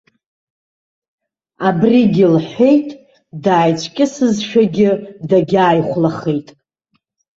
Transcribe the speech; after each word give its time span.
Абригьы 1.67 2.27
лҳәеит, 2.35 2.87
дааицәкьысызшәагьы 3.43 4.89
дагьааихәлахеит. 5.29 6.47